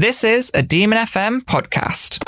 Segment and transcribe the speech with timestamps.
[0.00, 2.26] This is a Demon FM podcast.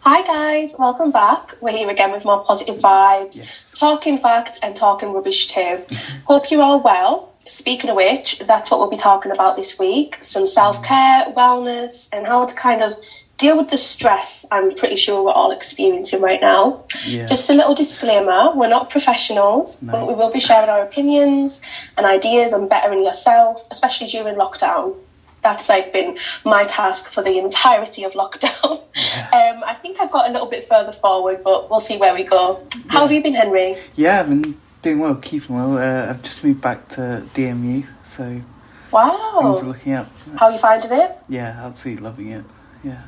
[0.00, 1.56] Hi guys, welcome back.
[1.60, 3.72] We're here again with more positive vibes, Yes.
[3.76, 5.60] talking facts and talking rubbish too.
[5.60, 6.24] Mm-hmm.
[6.24, 7.34] Hope you're all well.
[7.46, 12.08] Speaking of which, that's what we'll be talking about this week some self care, wellness,
[12.14, 12.94] and how to kind of
[13.42, 16.84] deal with the stress I'm pretty sure we're all experiencing right now.
[17.06, 17.26] Yeah.
[17.26, 21.60] Just a little disclaimer we're not professionals, but we will be sharing our opinions
[21.96, 24.94] and ideas on bettering yourself, especially during lockdown.
[25.42, 28.80] That's like been my task for the entirety of lockdown.
[29.34, 32.22] Um, I think I've got a little bit further forward, but we'll see where we
[32.22, 32.60] go.
[32.88, 33.76] How have you been, Henry?
[33.96, 35.78] Yeah, I've been doing well, keeping well.
[35.78, 38.44] Uh, I've just moved back to DMU, so things
[38.92, 39.60] are Wow.
[39.64, 40.08] looking up.
[40.38, 41.10] How are you finding it?
[41.30, 42.44] Yeah, absolutely loving it.
[42.84, 43.00] Yeah,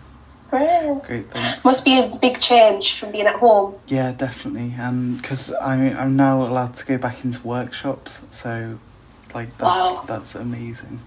[0.59, 1.03] Great.
[1.07, 1.31] great.
[1.31, 1.65] Thanks.
[1.65, 3.75] Must be a big change from being at home.
[3.87, 4.75] Yeah, definitely.
[4.79, 8.79] And because I'm I'm now allowed to go back into workshops, so
[9.35, 10.05] like that's Wow.
[10.07, 11.01] that's amazing.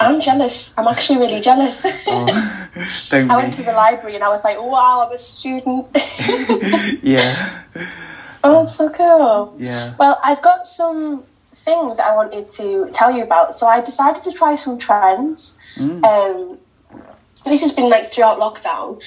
[0.00, 0.76] I'm jealous.
[0.76, 2.04] I'm actually really jealous.
[2.08, 2.26] Oh,
[3.12, 5.86] I went to the library and I was like, wow, I'm a student.
[7.02, 7.62] yeah,
[8.44, 9.54] oh, that's so cool.
[9.58, 9.94] yeah.
[9.98, 11.22] Well, I've got some
[11.54, 13.54] things I wanted to tell you about.
[13.54, 15.56] So I decided to try some trends.
[15.78, 16.58] Um,
[17.44, 19.00] this has been like throughout lockdown.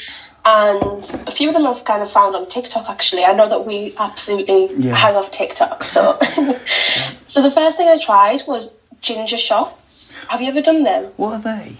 [0.45, 3.25] And a few of them I've kind of found on TikTok actually.
[3.25, 4.95] I know that we absolutely Yeah.
[4.95, 5.83] hang off TikTok.
[5.83, 6.17] So,
[7.25, 10.15] so the first thing I tried was ginger shots.
[10.29, 11.11] Have you ever done them?
[11.17, 11.77] What are they?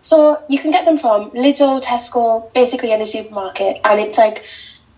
[0.00, 4.44] So you can get them from Lidl, Tesco, basically any supermarket, and it's like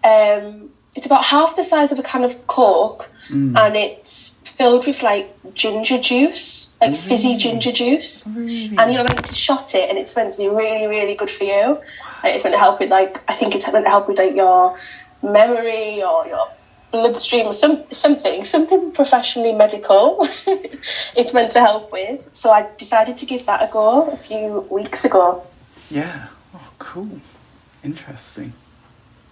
[0.04, 5.02] um, it's about half the size of a can of Coke, and it's filled with
[5.02, 8.76] like ginger juice, like fizzy ginger juice, Really?
[8.78, 11.44] and you're meant to shot it, and it's meant to be really, really good for
[11.44, 11.80] you.
[12.22, 14.34] Like, it's meant to help with like I think it's meant to help with like
[14.34, 14.78] your
[15.22, 16.48] memory or your
[16.90, 20.18] bloodstream or some something something professionally medical
[21.20, 24.60] it's meant to help with so i decided to give that a go a few
[24.70, 25.44] weeks ago
[25.90, 26.28] Yeah.
[26.54, 27.10] Oh, cool.
[27.84, 28.52] Interesting.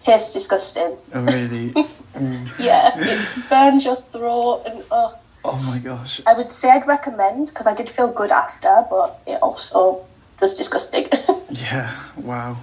[0.00, 1.72] tastes disgusting Oh, really?
[2.16, 2.48] Mm.
[2.58, 6.20] yeah it burns your throat and oh oh my gosh.
[6.26, 10.04] i would say i'd recommend because i did feel good after but it also
[10.40, 11.06] was disgusting
[11.50, 11.90] Yeah.
[12.16, 12.56] Wow.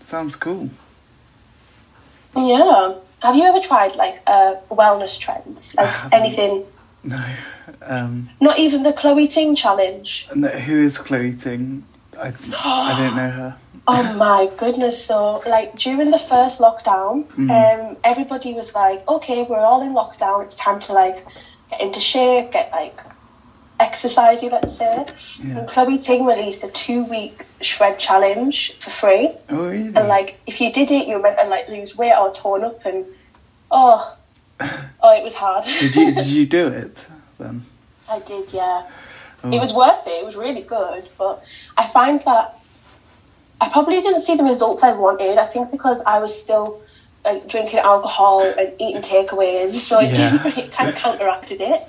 [0.00, 0.70] Sounds cool.
[2.36, 6.64] yeah have you ever tried like uh, wellness trends like anything
[7.02, 7.22] No.
[7.82, 8.30] Um.
[8.40, 11.84] not even the chloe ting challenge No, who is Chloe Ting?
[12.18, 12.28] I,
[12.64, 13.56] I don't know her.
[13.86, 14.96] Oh my goodness!
[15.04, 17.14] So, like during the first lockdown,
[17.50, 20.42] um, everybody was like, "Okay, we're all in lockdown.
[20.42, 21.18] It's time to like
[21.78, 23.00] get into shape, get like
[23.80, 25.04] exercisey, let's say."
[25.42, 25.58] Yeah.
[25.58, 29.86] And Chloe Ting released a two-week shred challenge for free, Oh, really?
[29.94, 32.64] and like if you did it, you were meant to like lose weight or tone
[32.64, 33.04] up, and
[33.70, 34.16] oh,
[34.60, 35.64] oh, it was hard.
[35.64, 37.06] did you did you do it
[37.38, 37.62] then?
[38.08, 38.82] I did, yeah.
[39.42, 39.50] Oh.
[39.52, 40.10] It was worth it.
[40.20, 41.42] It was really good, but
[41.76, 42.58] I find that
[43.60, 45.38] I probably didn't see the results I wanted.
[45.38, 46.80] I think because I was still
[47.24, 50.30] like drinking alcohol and eating takeaways, so it Yeah.
[50.32, 50.58] didn't.
[50.58, 51.82] It kind of counteracted it.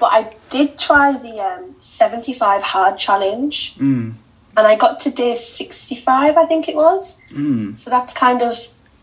[0.00, 4.14] but I did try the um, seventy-five hard challenge, Mm.
[4.56, 6.36] and I got to day sixty-five.
[6.36, 7.18] I think it was.
[7.32, 7.76] Mm.
[7.76, 8.56] So that's kind of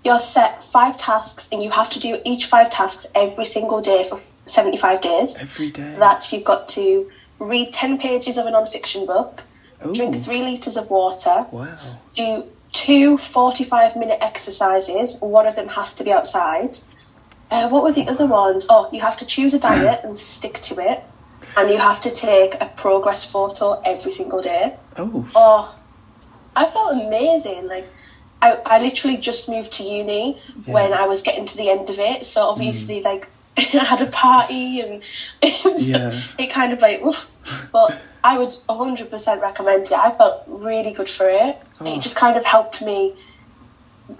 [0.04, 4.04] you're set five tasks, and you have to do each five tasks every single day
[4.10, 5.96] for seventy-five days Every day.
[6.00, 9.44] that you've got to read 10 pages of a non-fiction book,
[9.86, 9.94] Ooh.
[9.94, 11.68] drink three litres of water, Wow.
[12.14, 16.76] do two 45 minute exercises, one of them has to be outside.
[17.50, 18.66] Uh, what were the other ones?
[18.70, 21.04] Oh, you have to choose a diet and stick to it,
[21.58, 24.78] and you have to take a progress photo every single day.
[24.98, 25.28] Oh.
[25.36, 25.76] Oh,
[26.56, 27.68] I felt amazing.
[27.68, 27.88] Like,
[28.42, 32.00] I, I literally just moved to uni when I was getting to the end of
[32.00, 33.30] it, so obviously, like, I
[33.72, 35.04] had a party and
[35.78, 36.14] Yeah.
[36.38, 37.30] it kind of like, oof.
[37.72, 39.94] but I would 100% recommend it.
[39.94, 41.58] I felt really good for it.
[41.80, 41.98] Oh.
[41.98, 43.16] It just kind of helped me.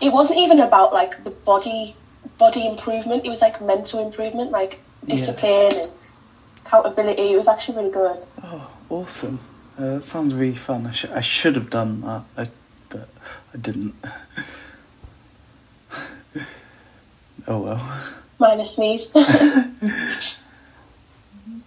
[0.02, 1.96] It wasn't even about like the body
[2.38, 3.26] body improvement.
[3.26, 5.92] It was like mental improvement, like discipline and
[6.66, 7.34] accountability.
[7.34, 8.24] It was actually really good.
[8.44, 9.40] Oh, awesome.
[9.78, 10.88] Uh, that sounds really fun.
[10.88, 12.48] I, sh- I should have done that, I,
[12.90, 13.10] but
[13.54, 13.96] I didn't.
[17.48, 18.00] oh well.
[18.42, 19.14] Minus sneeze.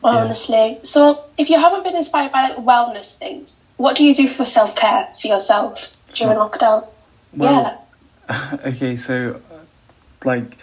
[0.05, 0.79] Honestly.
[0.83, 4.45] So, if you haven't been inspired by like wellness things, what do you do for
[4.45, 6.87] self care for yourself during lockdown?
[7.33, 7.87] Well,
[8.67, 9.41] okay, so
[10.25, 10.57] like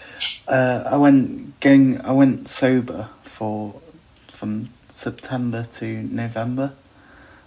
[0.47, 3.81] uh, I went going I went sober for
[4.27, 6.73] from September to November,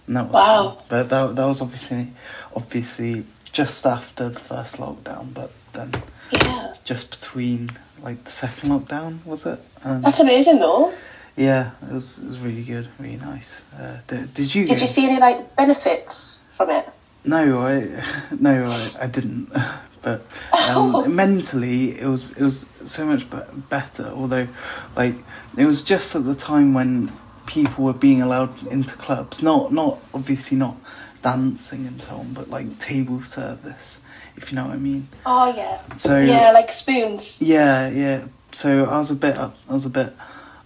[0.07, 0.69] and that was Wow.
[0.69, 0.83] fun.
[0.89, 2.07] But that that was obviously
[2.55, 5.91] obviously just after the first lockdown, but then
[6.31, 6.73] Yeah.
[6.83, 9.59] just between like the second lockdown was it?
[9.83, 10.93] Um, That's amazing though.
[11.37, 13.63] Yeah, it was it was really good, really nice.
[13.77, 14.65] Uh, did, did you?
[14.65, 16.85] Did you see any like benefits from it?
[17.25, 18.01] No, I
[18.39, 19.49] no, I, I didn't.
[20.01, 21.03] but Oh.
[21.05, 23.25] um, mentally, it was it was so much
[23.69, 24.05] better.
[24.15, 24.47] Although,
[24.95, 25.15] like,
[25.57, 27.11] it was just at the time when
[27.47, 29.41] people were being allowed into clubs.
[29.43, 30.77] Not not obviously not
[31.25, 34.01] dancing and so on, but like table service,
[34.37, 35.07] if you know what I mean.
[35.25, 37.41] Oh yeah, So yeah, like spoons.
[37.41, 38.25] yeah, yeah.
[38.51, 40.13] So I was a bit up, I was a bit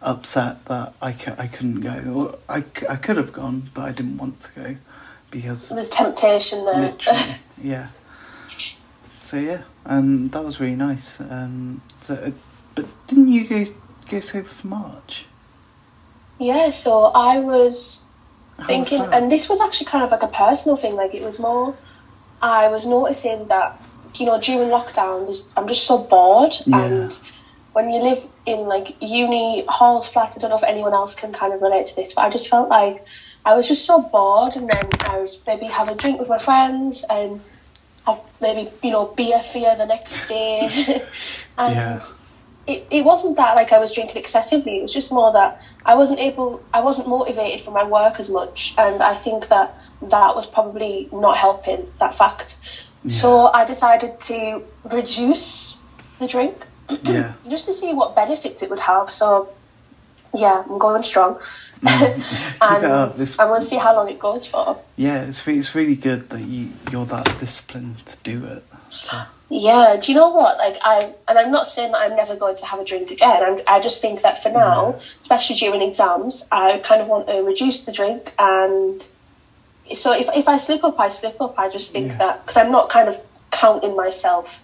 [0.02, 1.96] upset that I, cou- I couldn't go.
[2.14, 4.76] Or I, c- I could have gone, but I didn't want to go
[5.32, 6.94] because There's temptation there.
[7.64, 7.88] yeah.
[9.24, 11.22] So yeah, and that was really nice.
[11.22, 12.32] Um, so, uh,
[12.76, 13.66] but didn't you go
[14.10, 15.26] go sober for March?
[16.38, 18.09] yeah, so I was
[18.66, 20.96] thinking, and this was actually kind of like a personal thing.
[20.96, 21.76] Like it was more,
[22.42, 23.80] I was noticing that
[24.16, 25.28] you know during lockdown,
[25.58, 26.84] I'm just so bored, Yeah.
[26.86, 27.20] and
[27.74, 31.32] when you live in like uni halls, flats, I don't know if anyone else can
[31.32, 33.06] kind of relate to this, but I just felt like
[33.46, 36.38] I was just so bored, and then I would maybe have a drink with my
[36.40, 37.40] friends and
[38.06, 40.70] have maybe you know beer fear the next day,
[41.58, 42.00] and Yeah.
[42.70, 44.78] It, it wasn't that like I was drinking excessively.
[44.78, 48.30] It was just more that I wasn't able, I wasn't motivated for my work as
[48.30, 52.60] much, and I think that that was probably not helping that fact.
[53.08, 54.62] So I decided to
[54.92, 55.82] reduce
[56.20, 56.68] the drink
[57.04, 59.10] yeah, just to see what benefits it would have.
[59.10, 59.50] So
[60.36, 61.40] yeah, I'm going strong,
[61.82, 61.90] keep
[62.62, 63.16] and it up.
[63.16, 64.80] This, I'm going to see how long it goes for.
[64.96, 68.64] yeah, it's re- it's really good that you you're that disciplined to do it.
[68.90, 69.22] So,
[69.52, 70.58] Yeah, do you know what?
[70.60, 73.44] Like I, and I'm not saying that I'm never going to have a drink again.
[73.44, 77.44] I'm, I just think that for now, especially during exams, I kind of want to
[77.44, 78.32] reduce the drink.
[78.38, 79.06] And
[79.94, 81.58] so if if I slip up, I slip up.
[81.58, 82.18] I just think Yeah.
[82.20, 83.20] that because I'm not kind of
[83.52, 84.64] counting myself.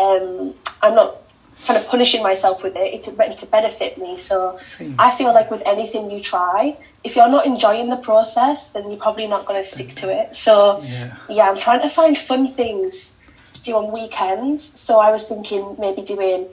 [0.00, 1.18] Um, I'm not
[1.66, 2.92] kind of punishing myself with it.
[2.92, 4.16] It's meant to benefit me.
[4.16, 4.96] So Same.
[4.98, 8.98] I feel like with anything you try, if you're not enjoying the process, then you're
[8.98, 10.34] probably not going to stick to it.
[10.34, 13.16] So yeah, yeah, I'm trying to find fun things
[13.64, 14.62] do on weekends.
[14.62, 16.46] So I was thinking maybe doing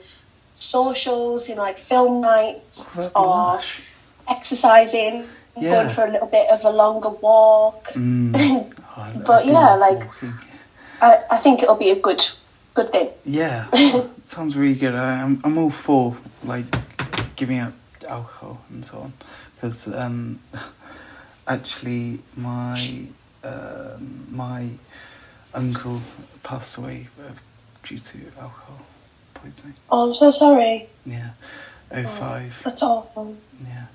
[0.56, 3.60] socials, you know, like film nights or
[4.28, 5.24] exercising,
[5.56, 5.70] Yeah.
[5.74, 7.84] going for a little bit of a longer walk.
[7.94, 8.72] Mm.
[8.94, 10.02] Oh, But yeah, like-.
[11.00, 12.22] I, I think it'll be a good
[12.74, 13.08] good thing.
[13.24, 13.68] Yeah,
[14.24, 14.94] sounds really good.
[14.94, 16.14] I, I'm I'm all for
[16.44, 16.66] like
[17.36, 17.72] giving up
[18.06, 19.12] alcohol and so on
[19.54, 20.40] because um,
[21.48, 22.76] actually my
[23.44, 24.68] um my
[25.54, 26.00] uncle
[26.42, 27.32] passed away uh,
[27.82, 28.78] due to alcohol
[29.34, 29.74] poisoning.
[29.90, 30.88] Oh, I'm so sorry.
[31.06, 31.30] Yeah,
[31.92, 32.60] oh five.
[32.64, 33.36] That's awful.
[33.64, 33.86] Yeah,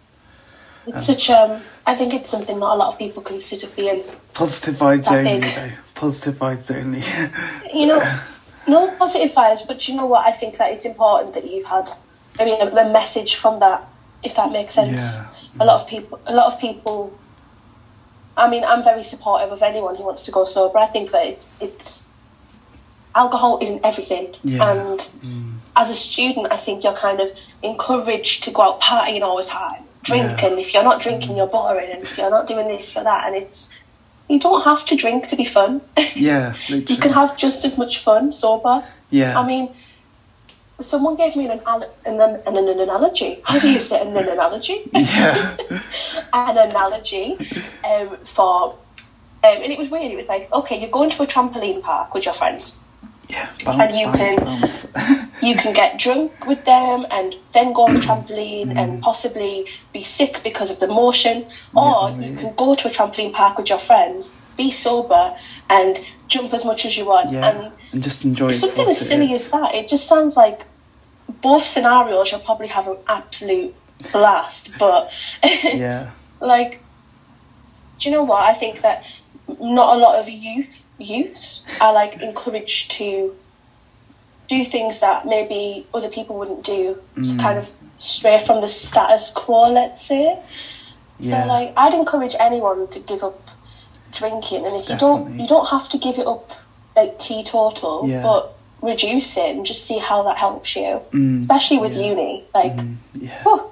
[0.87, 1.61] It's such um.
[1.85, 4.03] I think it's something not a lot of people consider being.
[4.33, 5.43] positive vibes only big.
[5.55, 5.71] though.
[5.95, 7.01] Positive vibes only.
[7.73, 7.99] You know,
[8.67, 10.25] no positive vibes, but you know what?
[10.27, 11.89] I think that it's important that you've had
[12.37, 13.87] maybe a, a message from that,
[14.23, 15.17] if that makes sense.
[15.19, 15.31] Yeah.
[15.59, 17.17] A lot of people, a lot of people.
[18.37, 20.77] I mean, I'm very supportive of anyone who wants to go sober.
[20.77, 22.05] I think that it's it's
[23.15, 24.69] alcohol isn't everything, Yeah.
[24.71, 25.53] and Mm.
[25.75, 27.29] as a student, I think you're kind of
[27.63, 30.49] encouraged to go out partying all the time, drink, Yeah.
[30.49, 33.25] and if you're not drinking, you're boring, and if you're not doing this, you're that,
[33.27, 33.69] and it's
[34.29, 35.81] you don't have to drink to be fun.
[36.15, 38.83] yeah, you can have just as much fun sober.
[39.09, 39.39] yeah.
[39.39, 39.69] I mean,
[40.79, 43.41] someone gave me an, an, an, an, an analogy.
[43.43, 44.89] How do you say an, an analogy?
[44.93, 45.57] yeah,
[46.33, 47.37] an analogy
[47.83, 48.77] um, for, um,
[49.43, 50.11] and it was weird.
[50.11, 52.83] It was like, okay, you're going to a trampoline park with your friends.
[53.29, 53.49] yeah.
[53.65, 54.87] Bounce, you bounce, can- bounce.
[55.41, 60.01] You can get drunk with them and then go on the trampoline and possibly be
[60.01, 63.69] sick because of the motion, or Yeah, you can go to a trampoline park with
[63.69, 65.35] your friends, be sober,
[65.69, 67.31] and jump as much as you want.
[67.31, 69.73] yeah, And and just enjoy it for something as silly as that.
[69.75, 70.63] It just sounds like
[71.41, 73.73] both scenarios you'll probably have an absolute
[74.11, 74.77] blast.
[74.79, 75.11] But
[75.63, 76.81] Yeah, like,
[77.99, 78.43] do you know what?
[78.43, 79.05] I think that
[79.59, 83.33] not a lot of youth youths are like encouraged to
[84.47, 87.39] do things that maybe other people wouldn't do to Mm.
[87.39, 89.71] kind of stray from the status quo.
[89.71, 90.37] Let's say.
[91.19, 91.45] So Yeah.
[91.45, 93.49] like, I'd encourage anyone to give up
[94.11, 96.51] drinking, and if you don't, you don't have to give it up
[96.97, 98.23] like teetotal, Yeah.
[98.23, 101.01] but reduce it and just see how that helps you.
[101.11, 102.05] Mm, Especially with yeah.
[102.09, 103.71] uni, like, Mm, yeah, whew,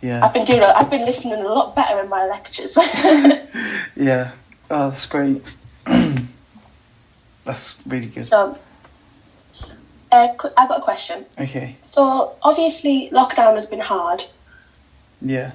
[0.00, 2.76] yeah, I've been doing, I've been listening a lot better in my lectures.
[3.96, 4.32] yeah.
[4.70, 5.42] Oh, that's great.
[7.44, 8.24] that's really good.
[8.24, 8.58] so,
[10.10, 11.26] uh, I've got a question.
[11.38, 14.24] Okay, So obviously, lockdown has been hard,
[15.20, 15.52] yeah.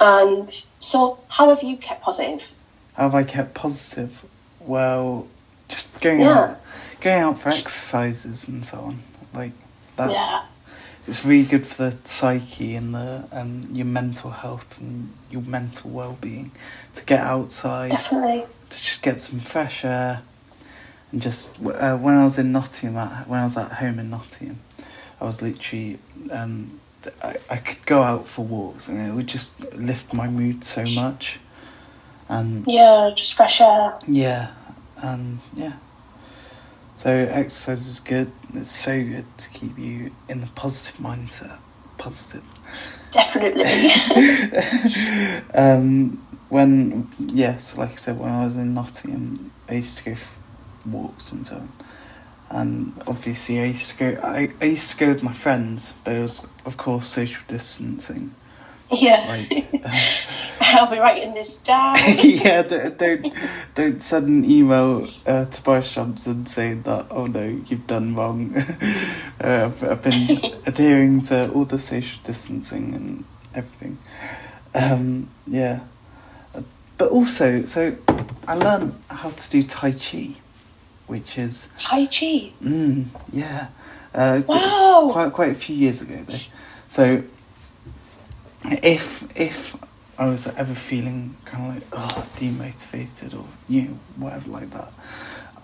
[0.00, 2.52] and so how have you kept positive?
[2.94, 4.24] How have I kept positive?
[4.60, 5.26] Well,
[5.68, 6.38] just going Yeah.
[6.38, 6.60] out,
[7.00, 8.98] going out for exercises and so on.
[9.34, 9.52] Like
[9.96, 10.42] that's Yeah.
[11.06, 15.90] it's really good for the psyche and the um, your mental health and your mental
[15.90, 16.52] well being
[16.94, 18.44] to get outside Definitely.
[18.70, 20.22] to just get some fresh air
[21.10, 24.10] and just uh, when I was in Nottingham at, when I was at home in
[24.10, 24.58] Nottingham
[25.20, 25.98] I was literally
[26.30, 26.78] um,
[27.22, 30.84] I, I could go out for walks and it would just lift my mood so
[30.94, 31.40] much
[32.34, 33.98] and Yeah, just fresh air.
[34.08, 34.50] yeah
[35.02, 35.74] and yeah
[36.94, 41.58] so exercise is good it's so good to keep you in the positive mindset
[41.98, 42.44] positive
[43.12, 43.90] Definitely.
[45.54, 50.14] um, when yes, like I said, when I was in Nottingham, I used to go
[50.16, 50.32] for
[50.88, 51.68] walks and so on.
[52.48, 54.20] And obviously, I used to go.
[54.22, 58.34] I, I used to go with my friends, but it was of course social distancing.
[58.90, 59.26] yeah.
[59.28, 59.98] Like, uh,
[60.72, 61.94] I'll be writing this down.
[62.22, 63.32] yeah, don't, don't
[63.74, 68.54] don't send an email uh, to Boris Johnson saying that oh no, you've done wrong.
[69.40, 73.24] uh, I've, been adhering to all the social distancing and
[73.54, 73.98] everything.
[74.74, 75.80] Um, yeah,
[76.98, 77.96] but also, so
[78.48, 80.34] I learned how to do Tai Chi,
[81.06, 82.52] which is Tai Chi.
[82.62, 83.68] mm, yeah,
[84.14, 85.10] uh, Wow.
[85.12, 86.36] quite quite a few years ago though.
[86.88, 87.22] So
[88.64, 89.76] if if
[90.18, 94.92] I was ever feeling kind of like oh demotivated or you know whatever like that,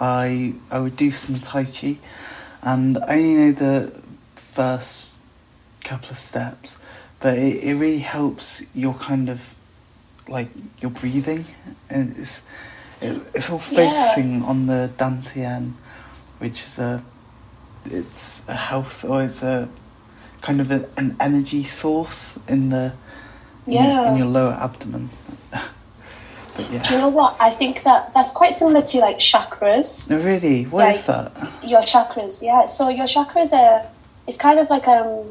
[0.01, 1.97] I I would do some tai chi,
[2.63, 3.93] and I only know the
[4.37, 5.21] first
[5.85, 6.79] couple of steps,
[7.21, 9.55] but it, it really helps your kind of
[10.29, 10.49] like
[10.81, 11.45] your breathing,
[11.91, 12.45] and it's
[13.01, 14.03] it, it's all Yeah.
[14.03, 15.75] focusing on the dantian,
[16.39, 17.05] which is a
[17.85, 19.69] it's a health or it's a
[20.43, 22.93] kind of a, an energy source in the
[23.69, 24.11] Yeah.
[24.11, 25.09] in your lower abdomen.
[25.51, 27.37] but Do you know what?
[27.41, 30.11] I think that that's quite similar to like chakras.
[30.11, 31.53] no, really, what is Like- that?
[31.63, 32.67] Your chakras, yeah.
[32.67, 33.87] So your chakras are,
[34.27, 35.25] it's kind of like um,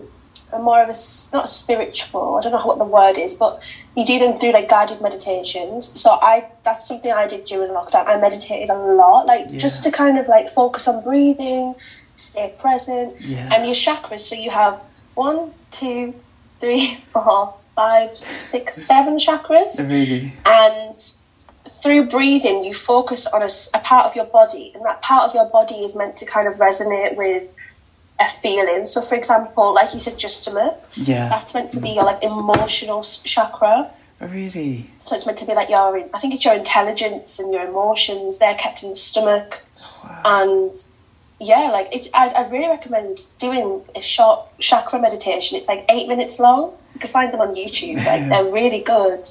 [0.53, 0.95] a more of a
[1.35, 2.35] not a spiritual.
[2.37, 3.61] I don't know what the word is, but
[3.95, 5.99] you do them through like guided meditations.
[5.99, 8.07] So I that's something I did during lockdown.
[8.07, 9.59] I meditated a lot, like Yeah.
[9.59, 11.75] just to kind of like focus on breathing,
[12.15, 13.49] stay present, Yeah.
[13.53, 14.19] and your chakras.
[14.21, 14.81] So you have
[15.15, 16.13] one, two,
[16.59, 19.87] three, four, five, six, seven chakras.
[19.87, 20.99] Really, and
[21.69, 24.71] through breathing you focus on a part of your body.
[24.73, 27.53] And that part of your body is meant to kind of resonate with
[28.19, 28.83] a feeling.
[28.83, 30.75] So for example like you said your stomach.
[30.95, 33.91] Yeah, that's meant to be your like emotional chakra.
[34.19, 37.53] Oh, really, so it's meant to be like your i think it's your intelligence and
[37.53, 38.39] your emotions.
[38.39, 39.63] They're kept in the stomach.
[39.79, 40.21] Oh, wow.
[40.25, 40.71] and
[41.39, 45.57] yeah like it's I, I really recommend doing a short chakra meditation.
[45.57, 46.73] It's like eight minutes long.
[46.93, 47.97] You can find them on youtube.
[47.97, 49.25] Like they're really good.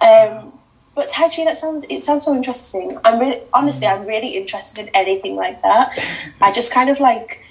[0.00, 0.52] Um
[0.94, 2.98] but tai chi that sounds it sounds so interesting.
[3.04, 5.98] I'm really honestly i'm really interested in anything like that.
[6.40, 7.44] I just kind of like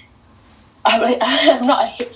[0.84, 2.08] i'm, I'm not a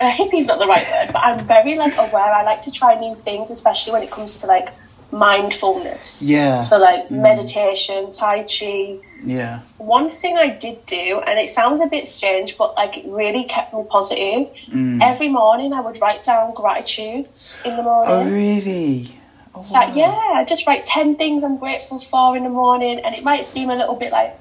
[0.00, 2.32] a hippie's not the right word but i'm very like aware.
[2.32, 4.70] I like to try new things especially when it comes to like
[5.14, 11.48] mindfulness yeah, so like meditation tai chi yeah, one thing I did do, and it
[11.48, 14.52] sounds a bit strange, but like it really kept me positive.
[14.68, 15.00] Mm.
[15.00, 18.14] Every morning, I would write down gratitudes in the morning.
[18.14, 19.14] Oh really?
[19.54, 19.92] Oh, So wow.
[19.94, 23.46] yeah, I just write ten things I'm grateful for in the morning, and it might
[23.46, 24.38] seem a little bit like,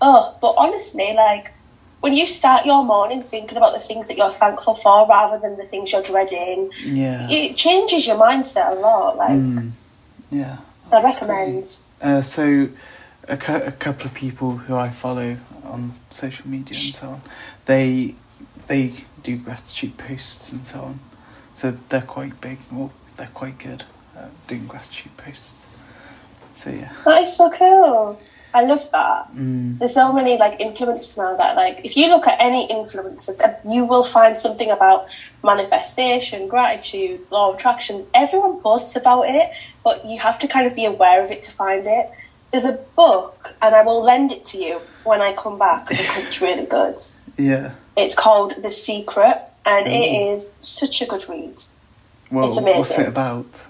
[0.00, 1.52] oh, but honestly, like
[2.00, 5.56] when you start your morning thinking about the things that you're thankful for rather than
[5.56, 9.16] the things you're dreading, yeah, it changes your mindset a lot.
[9.16, 9.70] Like Mm,
[10.34, 10.58] yeah.
[10.92, 11.80] I recommend.
[12.00, 12.68] Uh, so,
[13.28, 17.22] a, cou- a couple of people who I follow on social media and so on,
[17.64, 18.14] they
[18.66, 20.98] they do gratitude posts and so on.
[21.54, 22.58] So they're quite big.
[22.70, 23.84] Well, they're quite good
[24.16, 25.68] at doing gratitude posts.
[26.56, 26.92] So yeah.
[27.04, 28.20] That is so cool.
[28.54, 29.34] I love that.
[29.34, 33.34] Mm, There's so many like influencers now that like if you look at any influencer,
[33.68, 35.06] you will find something about
[35.42, 38.06] manifestation, gratitude, law of attraction.
[38.14, 39.50] Everyone posts about it,
[39.82, 42.10] but you have to kind of be aware of it to find it.
[42.52, 46.26] There's a book, and I will lend it to you when I come back because
[46.26, 46.96] it's really good.
[47.36, 47.72] yeah.
[47.96, 50.32] It's called The Secret, and it Ooh.
[50.32, 51.60] is such a good read.
[52.30, 53.66] Well, It's what's it about?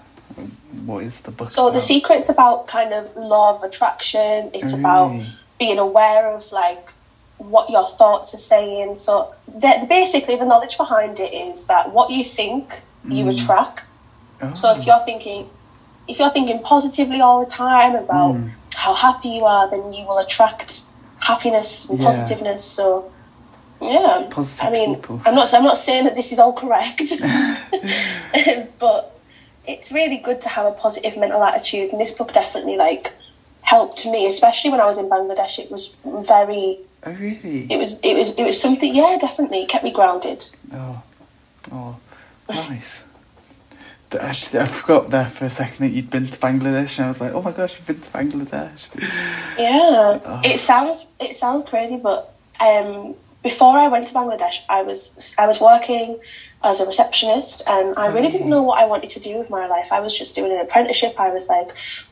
[0.85, 1.49] What is the book?
[1.51, 4.51] So the secret's about kind of law of attraction.
[4.53, 5.11] It's about
[5.59, 6.89] being aware of like
[7.37, 8.95] what your thoughts are saying.
[8.95, 13.33] So the, basically, the knowledge behind it is that what you think you Mm.
[13.33, 13.85] attract.
[14.41, 15.49] Oh, So if you're thinking,
[16.07, 18.51] if you're thinking positively all the time about Mm.
[18.75, 20.83] how happy you are, then you will attract
[21.19, 22.05] happiness and Yeah.
[22.05, 22.63] positiveness.
[22.63, 23.05] So
[23.81, 25.21] yeah, Positive I mean, people.
[25.25, 25.53] I'm not.
[25.53, 27.01] I'm not saying that this is all correct,
[28.79, 29.14] but
[29.67, 31.91] it's really good to have a positive mental attitude.
[31.91, 33.13] And this book definitely like
[33.61, 35.59] helped me, especially when I was in Bangladesh.
[35.59, 36.79] It was very.
[37.05, 37.67] oh really?
[37.71, 37.99] It was.
[38.03, 38.31] It was.
[38.37, 38.95] It was something.
[38.95, 40.45] Yeah, definitely it kept me grounded.
[40.73, 41.01] Oh,
[41.71, 41.97] Oh,
[42.49, 43.03] nice.
[44.21, 47.19] Actually, I forgot there for a second that you'd been to Bangladesh, and I was
[47.19, 48.85] like, "Oh my gosh, you've been to Bangladesh!"
[49.59, 50.41] Yeah, Oh.
[50.43, 55.47] it sounds it sounds crazy, but um, before I went to Bangladesh, I was I
[55.47, 56.19] was working
[56.65, 59.67] as a receptionist, and I really didn't know what I wanted to do with my
[59.67, 59.91] life.
[59.91, 61.13] I was just doing an apprenticeship.
[61.19, 61.69] I was like,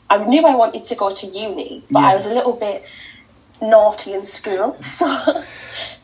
[0.10, 2.86] I knew I wanted to go to uni, but I was a little bit
[3.62, 5.05] naughty in school, so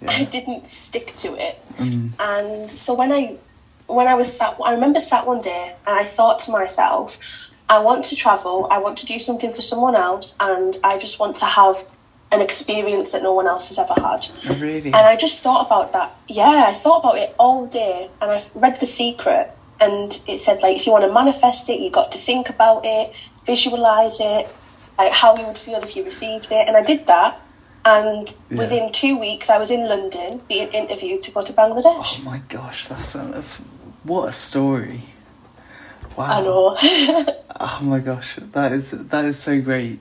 [0.08, 1.62] I didn't stick to it.
[1.78, 2.12] Mm.
[2.20, 3.38] And so when I
[3.88, 7.20] when I was sat, I remember sat one day and I thought to myself,
[7.70, 11.20] I want to travel, I want to do something for someone else, and I just
[11.20, 11.78] want to have
[12.32, 14.26] an experience that no one else has ever had.
[14.50, 14.88] Oh, really?
[14.88, 16.16] And I just thought about that.
[16.28, 19.50] Yeah, I thought about it all day, and I read The Secret,
[19.82, 22.82] and it said like if you want to manifest it, you got to think about
[22.86, 23.14] it,
[23.46, 24.48] visualize it,
[24.98, 27.40] like how you would feel if you received it, and I did that.
[27.86, 28.58] And Yeah.
[28.58, 32.20] within two weeks, I was in London being interviewed to go to Bangladesh.
[32.20, 33.58] oh my gosh, that's a, that's
[34.04, 35.02] what a story.
[36.18, 36.26] Wow.
[36.28, 37.36] I know.
[37.62, 40.00] Oh my gosh, that is that is so great.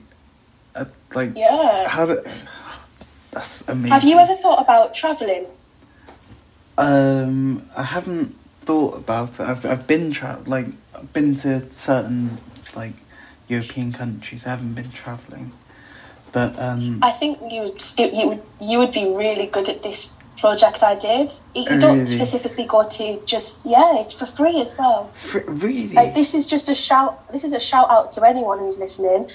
[1.15, 1.87] Like, yeah.
[1.87, 2.23] how do?
[3.31, 3.91] That's amazing.
[3.91, 5.45] Have you ever thought about travelling?
[6.77, 9.41] Um, I haven't thought about it.
[9.41, 12.37] I've I've been tra- like I've been to certain
[12.75, 12.93] like
[13.47, 14.45] European countries.
[14.45, 15.51] I haven't been traveling,
[16.31, 20.13] but um, I think you would you would you would be really good at this
[20.37, 21.33] project I did.
[21.53, 25.09] You Oh, don't specifically go to just yeah, it's for free as well.
[25.13, 27.29] fr- really, Like this is just a shout.
[27.33, 29.29] This is a shout out to anyone who's listening.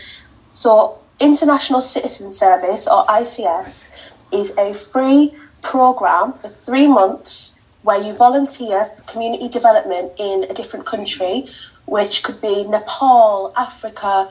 [0.54, 3.90] So, International Citizen Service or ICS
[4.30, 10.52] is a free program for three months where you volunteer for community development in a
[10.52, 11.46] different country,
[11.86, 14.28] which could be Nepal, Africa,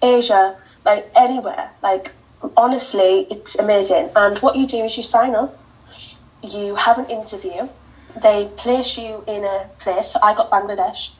[0.00, 1.72] Asia, like anywhere.
[1.82, 2.12] Like
[2.56, 4.10] honestly, it's amazing.
[4.14, 5.58] And what you do is you sign up,
[6.42, 7.68] you have an interview,
[8.22, 10.14] they place you in a place.
[10.22, 11.10] I got Bangladesh,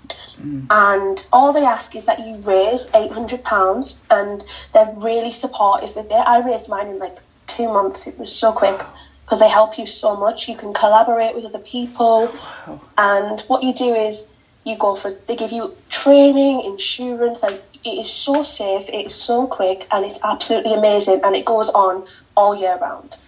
[0.71, 4.45] and all they ask is that you raise eight hundred pounds, and
[4.75, 6.13] they're really supportive with it.
[6.15, 8.07] I raised mine in like two months.
[8.07, 8.81] It was so quick
[9.25, 10.49] because they help you so much.
[10.49, 12.33] You can collaborate with other people,
[12.67, 12.81] Wow.
[12.99, 14.29] and what you do is
[14.65, 15.13] you go for.
[15.27, 17.43] They give you training, insurance.
[17.43, 18.89] Like it is so safe.
[18.89, 21.21] It is so quick, and it's absolutely amazing.
[21.25, 23.19] And it goes on all year round.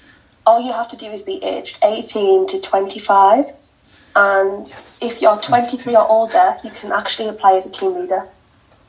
[0.47, 3.45] All you have to do is be aged 18 to 25.
[4.17, 4.67] And
[5.01, 8.29] if you're 23 or older, you can actually apply as a team leader.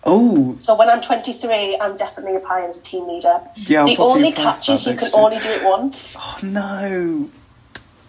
[0.06, 3.42] Oh, So when I'm 23, I'm definitely applying as a team leader.
[3.56, 6.16] Yeah, I'll the only catch is you can only do it once.
[6.20, 7.30] oh no.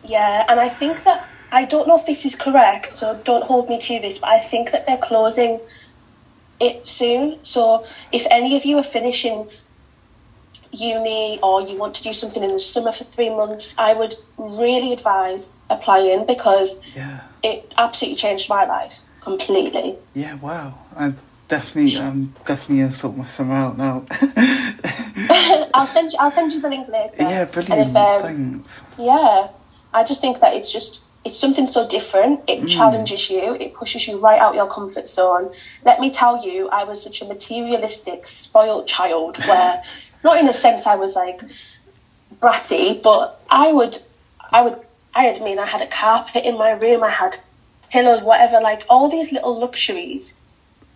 [0.05, 3.69] Yeah, and I think that I don't know if this is correct, so don't hold
[3.69, 5.61] me to this, but I think that they're closing
[6.61, 7.39] it soon.
[7.43, 9.49] So if any of you are finishing
[10.73, 14.15] uni or you want to do something in the summer for three months, I would
[14.39, 19.97] really advise applying because Yeah, it absolutely changed my life completely.
[20.15, 20.35] yeah.
[20.37, 20.75] Wow.
[20.97, 21.17] I'm
[21.49, 24.05] definitely, I'm definitely gonna sort my summer out now.
[25.75, 26.19] I'll send you.
[26.21, 27.23] I'll send you the link later.
[27.23, 27.91] yeah, brilliant.
[27.91, 28.83] if, um, Thanks.
[28.99, 29.49] Yeah,
[29.93, 32.41] I just think that it's just it's something so different.
[32.49, 33.55] It challenges you.
[33.55, 35.53] It pushes you right out your comfort zone.
[35.85, 39.37] Let me tell you, I was such a materialistic, spoiled child.
[39.45, 39.83] Where,
[40.25, 41.43] not in a sense, I was like
[42.41, 43.99] bratty, but I would,
[44.53, 44.79] I would,
[45.15, 47.03] I had, I mean, I had a carpet in my room.
[47.03, 47.37] I had
[47.91, 50.41] pillows, whatever, like all these little luxuries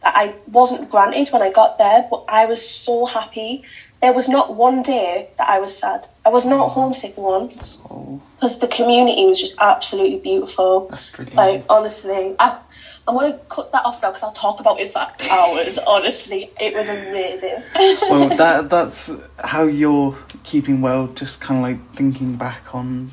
[0.03, 2.07] that I wasn't granted when I got there.
[2.11, 3.65] But I was so happy.
[4.01, 6.07] There was not one day that I was sad.
[6.27, 6.73] I was not mm.
[6.73, 10.89] homesick once Oh, because the community was just absolutely beautiful.
[10.89, 11.37] that's brilliant.
[11.37, 12.59] Like honestly, I,
[13.07, 15.79] I'm gonna cut that off now because I'll talk about it for hours.
[15.87, 17.63] honestly, it was amazing.
[18.09, 19.11] well, that that's
[19.43, 21.09] how you're keeping well.
[21.09, 23.13] Just kind of like thinking back on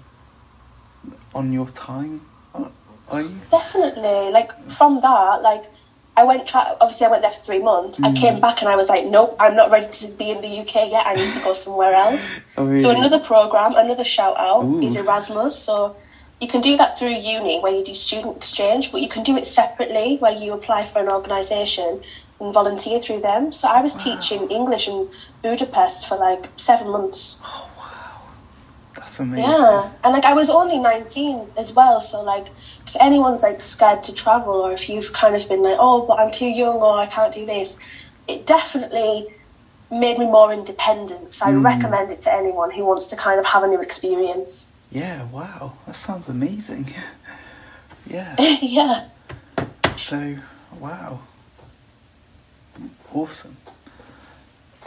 [1.36, 2.22] on your time.
[2.54, 2.72] Are-
[3.10, 3.36] Are you?
[3.50, 5.66] Definitely, like from that, like
[6.16, 6.48] I went.
[6.48, 8.02] Try, obviously, I went there for three months.
[8.02, 8.42] I came mm.
[8.42, 11.06] back and I was like, nope, I'm not ready to be in the UK yet.
[11.06, 12.36] I need to go somewhere else.
[12.58, 12.80] Oh, really?
[12.80, 14.82] So another program, another shout out Ooh.
[14.82, 15.58] is Erasmus.
[15.58, 15.96] So
[16.42, 19.38] you can do that through uni where you do student exchange, but you can do
[19.38, 22.02] it separately where you apply for an organisation
[22.40, 23.52] and volunteer through them.
[23.52, 25.08] So I was teaching English in
[25.44, 27.40] Budapest for like seven months.
[27.44, 28.32] Oh wow,
[28.96, 29.52] that's amazing.
[29.52, 32.02] Yeah, and like I was only nineteen as well.
[32.02, 32.48] So like,
[32.88, 36.18] if anyone's like scared to travel, or if you've kind of been like, oh, but
[36.20, 37.78] I'm too young, or I can't do this,
[38.28, 39.28] it definitely
[39.92, 41.34] made me more independent.
[41.34, 41.64] So I hmm.
[41.64, 44.74] recommend it to anyone who wants to kind of have a new experience.
[44.92, 45.24] Yeah.
[45.26, 45.74] Wow.
[45.88, 46.94] That sounds amazing.
[48.08, 48.36] yeah.
[48.62, 49.08] yeah.
[49.96, 50.38] So,
[50.80, 51.20] wow.
[53.14, 53.58] Awesome.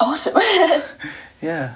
[0.01, 0.35] Awesome.
[1.43, 1.75] Yeah,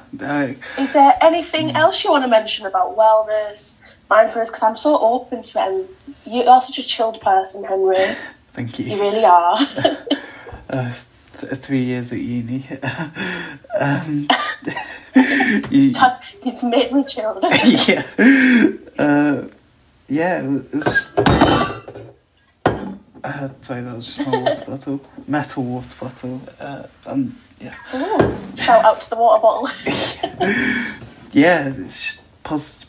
[0.79, 4.49] Is there anything else you want to mention about wellness, mindfulness?
[4.49, 5.89] Because I'm so open to it, and
[6.25, 7.97] you are such a chilled person, Henry.
[8.55, 8.99] thank You you.
[8.99, 9.59] really are.
[10.71, 10.91] Uh,
[11.39, 12.67] th- three years at uni.
[13.79, 14.27] um,
[15.19, 17.45] it's made me chilled.
[17.65, 18.05] yeah.
[18.99, 19.49] Uh,
[20.09, 21.19] yeah, it was, it was just,
[23.25, 25.01] uh, sorry, that was just my water bottle.
[25.27, 26.41] Metal water bottle.
[26.59, 27.75] Uh, um, yeah.
[27.95, 29.69] Ooh, shout out to the water bottle.
[31.33, 32.87] Yeah, it's just pos-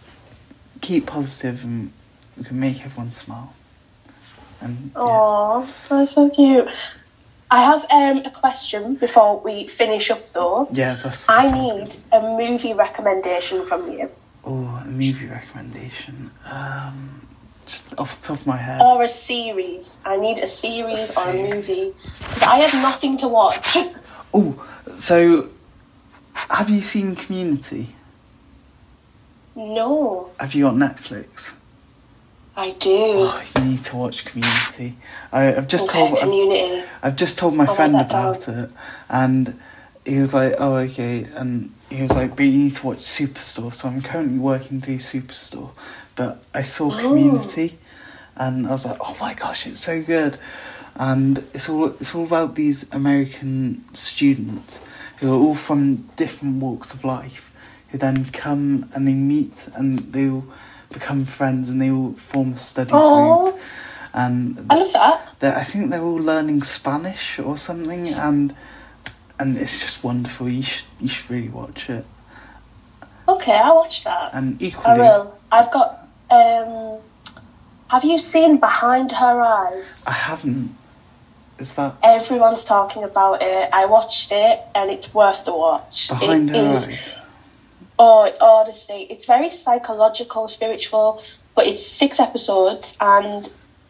[0.81, 1.91] keep positive and
[2.37, 3.53] we can make everyone smile.
[4.61, 5.01] And yeah.
[5.01, 6.67] Oh, that's so cute.
[7.51, 10.67] I have um, a question before we finish up, though.
[10.71, 11.27] yeah, that's.
[11.27, 14.12] I that sounds need a movie recommendation from you, good.
[14.45, 16.31] Oh, a movie recommendation.
[16.45, 17.27] Um,
[17.65, 18.81] just off the top of my head.
[18.81, 20.01] or a series.
[20.05, 23.77] I need a series A or a movie because I have nothing to watch.
[24.31, 24.63] Oh,
[24.95, 25.49] so
[26.33, 27.95] have you seen Community?
[29.55, 31.53] no, Have you got Netflix?
[32.59, 32.89] I do.
[32.91, 34.97] Oh, you need to watch Community.
[35.31, 36.89] I, I've just okay, told I've.
[37.01, 38.69] I've just told my I'll friend about it,
[39.07, 39.57] and
[40.03, 43.73] he was like, "Oh, okay," and he was like, "But you need to watch Superstore."
[43.73, 45.71] So I'm currently working through Superstore,
[46.17, 46.99] but I saw Oh.
[46.99, 47.77] Community,
[48.35, 50.37] and I was like, "Oh my gosh, it's so good!"
[50.97, 54.81] And it's all it's all about these American students
[55.21, 57.53] who are all from different walks of life,
[57.87, 60.43] who then come and they meet and they all
[60.91, 63.52] become friends and they all form a study Oh.
[63.52, 63.62] group.
[64.13, 64.93] And I love
[65.39, 65.58] that.
[65.58, 68.56] I think they're all learning Spanish or something, and
[69.39, 70.49] and it's just wonderful.
[70.49, 72.06] You should you should really watch it.
[73.28, 74.32] Okay, I'll watch that.
[74.34, 75.38] And equally, I will.
[75.52, 76.08] I've got.
[76.32, 76.97] Um,
[77.89, 80.06] have you seen Behind Her Eyes?
[80.08, 80.75] I haven't.
[81.60, 83.69] Is that Everyone's talking about it.
[83.71, 86.10] I watched it, and it's worth the watch.
[86.10, 87.12] behind It her is- eyes?
[88.01, 91.21] Oh, honestly, it's very psychological, spiritual,
[91.53, 93.43] but it's six episodes, and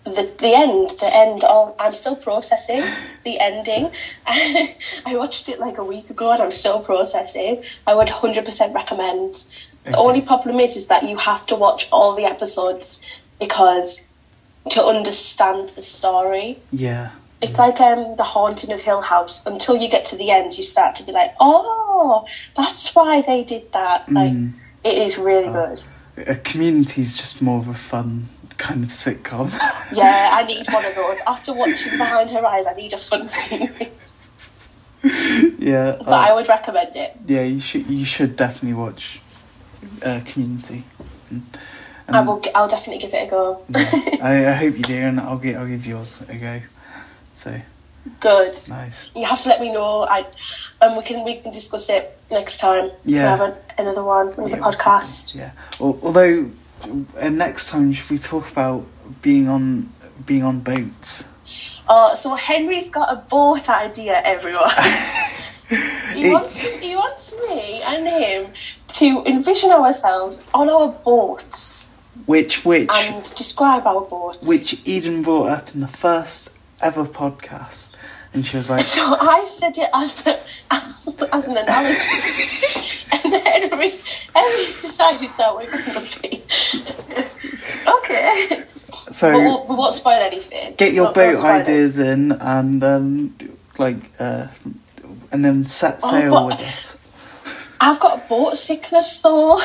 [0.04, 1.44] the the end, the end.
[1.44, 2.82] Oh, I'm still processing
[3.24, 3.92] the ending.
[4.26, 7.64] I watched it like a week ago, and I'm still processing.
[7.86, 9.46] I would hundred percent recommend.
[9.86, 13.04] The only problem is, is that you have to watch all the episodes
[13.40, 14.12] because
[14.72, 16.60] to understand the story.
[16.72, 19.46] Yeah, It's like um, the haunting of Hill House.
[19.46, 22.26] Until you get to the end, you start to be like, "Oh,
[22.56, 24.54] that's why they did that." Like, Mm.
[24.84, 25.82] it is really good.
[26.28, 29.50] a community is just more of a fun kind of sitcom.
[29.94, 31.18] Yeah, I need one of those.
[31.26, 33.88] After watching Behind Her Eyes, I need a fun series.
[35.58, 37.12] yeah, But uh, I would recommend it.
[37.26, 37.44] yeah.
[37.44, 39.22] You should you should definitely watch
[40.06, 40.84] uh, Community.
[41.30, 41.46] And,
[42.08, 42.40] and I will.
[42.42, 43.64] g- I'll definitely give it a go.
[43.70, 46.62] yeah, I, I hope you do, and I'll give I'll give yours a go.
[47.40, 47.62] So
[48.20, 48.54] good.
[48.70, 49.12] nice.
[49.16, 50.06] You have to let me know.
[50.10, 50.26] I
[50.82, 52.92] and we can we can discuss it next time.
[53.06, 53.24] Yeah.
[53.24, 54.64] We have an, another one, another Yeah.
[54.68, 55.36] podcast.
[55.36, 55.52] Yeah.
[55.80, 56.52] Al- Although,
[57.18, 58.84] uh, next time should we talk about
[59.22, 59.90] being on
[60.26, 61.24] being on boats?
[61.88, 64.70] Uh, so Henry's got a boat idea, everyone.
[66.14, 68.52] he wants he wants me and him
[69.00, 71.94] to envision ourselves on our boats
[72.26, 74.46] Which which and describe our boats.
[74.48, 77.94] which Eden brought up in the first ever podcast,
[78.34, 80.40] and she was like, So I said it as a,
[80.72, 81.98] as, as an analogy,
[83.12, 83.92] and Henry
[84.36, 86.44] Henry's decided that we're going to be
[88.00, 88.64] okay.
[89.12, 90.76] "So But we'll, we won't spoil anything.
[90.78, 92.06] get your boat ideas us.
[92.08, 93.36] in, and um,
[93.78, 94.48] like uh,
[95.32, 96.96] and then set Oh, sail but- with us."
[97.82, 99.58] I've got a boat sickness though.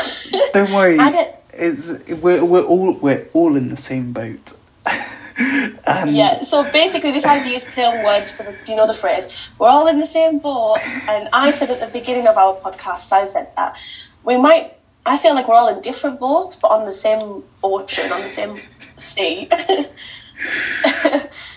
[0.53, 0.97] Don't worry,
[1.53, 1.91] it's
[2.23, 4.55] we're we're all we're all in the same boat.
[5.37, 9.29] Yeah, so basically, this idea is play on words for the, you know the phrase,
[9.59, 10.79] we're all in the same boat.
[11.09, 13.77] And I said at the beginning of our podcast, I said that
[14.25, 14.75] we might,
[15.07, 18.29] I feel like we're all in different boats, but on the same ocean, on the
[18.29, 18.59] same
[18.97, 19.49] sea.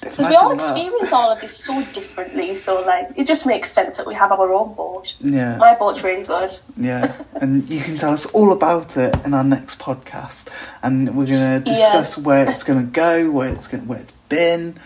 [0.01, 3.97] Because we all experience all of this so differently, so like it just makes sense
[3.97, 5.15] that we have our own boat.
[5.19, 5.57] Yeah.
[5.57, 6.51] My boat's really good.
[6.77, 10.49] Yeah, and you can tell us all about it in our next podcast,
[10.83, 12.25] and we're gonna discuss Yes.
[12.25, 14.79] where it's gonna go, where it's gonna, where it's been.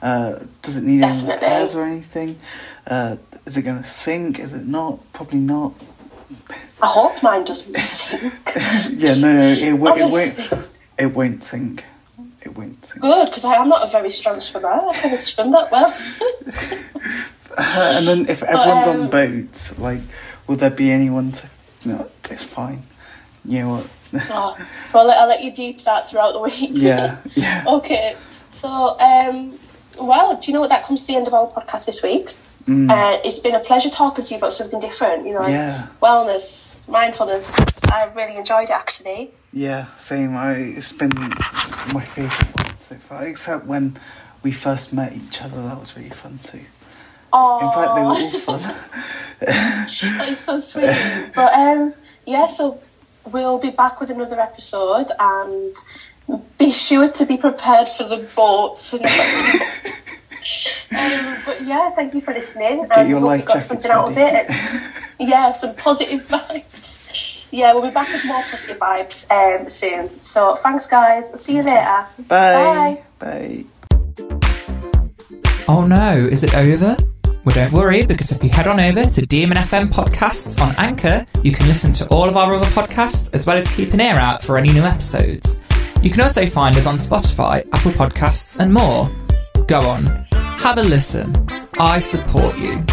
[0.00, 2.38] Uh, does it need any repairs or anything?
[2.86, 4.38] Uh, is it gonna sink?
[4.38, 4.98] Is it not?
[5.12, 5.74] Probably not.
[6.80, 8.32] I hope mine doesn't sink.
[8.90, 10.64] Yeah, no, no, it, w- it won't.
[10.98, 11.84] It won't sink.
[12.52, 12.92] It won't.
[13.00, 14.68] Good, because I'm not a very strong swimmer.
[14.68, 15.90] I can't swim that well.
[17.96, 20.00] and then if everyone's um, on boats, like,
[20.46, 21.48] will there be anyone to?
[21.86, 22.82] No, it's fine.
[23.44, 23.86] You know what?
[24.28, 24.54] Oh,
[24.92, 26.68] well, I'll let you deep that throughout the week.
[26.72, 27.64] yeah, yeah.
[27.66, 28.14] okay.
[28.50, 28.68] So,
[29.00, 29.58] um,
[29.98, 30.68] well, do you know what?
[30.68, 32.34] That comes to the end of our podcast this week.
[32.68, 35.86] Uh, it's been a pleasure talking to you about something different, you know, like Yeah.
[36.02, 37.58] wellness, mindfulness.
[37.90, 39.32] I've really enjoyed it actually.
[39.52, 40.36] Yeah, same.
[40.36, 41.12] I, it's been
[41.92, 43.98] my favourite one so far, except when
[44.42, 45.62] we first met each other.
[45.62, 46.64] That was really fun too.
[47.32, 48.60] Oh, In fact, they were all fun.
[49.40, 50.94] that is so sweet.
[51.34, 51.94] but um,
[52.26, 52.80] yeah, so
[53.30, 55.74] we'll be back with another episode and
[56.58, 58.94] be sure to be prepared for the boats.
[58.94, 59.04] And
[61.26, 62.82] um, but yeah, thank you for listening.
[62.82, 64.46] Get and your we hope you got something out of it.
[65.20, 67.01] yeah, some positive vibes.
[67.52, 70.22] Yeah, we'll be back with more positive vibes um, soon.
[70.22, 71.38] So thanks, guys.
[71.40, 72.06] See you later.
[72.26, 73.02] Bye.
[73.18, 73.64] Bye.
[75.68, 76.96] Oh no, is it over?
[77.44, 81.26] Well, don't worry, because if you head on over to Demon FM Podcasts on Anchor,
[81.42, 84.14] you can listen to all of our other podcasts as well as keep an ear
[84.14, 85.60] out for any new episodes.
[86.00, 89.10] You can also find us on Spotify, Apple Podcasts, and more.
[89.66, 91.34] Go on, have a listen.
[91.78, 92.84] I support you.